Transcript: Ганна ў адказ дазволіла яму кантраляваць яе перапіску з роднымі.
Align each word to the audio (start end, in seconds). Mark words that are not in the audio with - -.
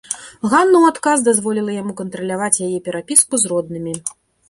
Ганна 0.51 0.77
ў 0.79 0.85
адказ 0.93 1.17
дазволіла 1.27 1.77
яму 1.81 1.93
кантраляваць 2.01 2.61
яе 2.71 2.73
перапіску 2.91 3.33
з 3.45 3.57
роднымі. 3.57 3.99